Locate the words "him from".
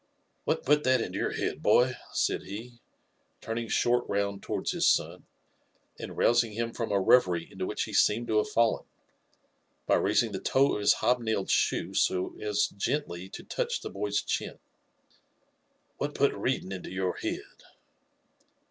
6.53-6.91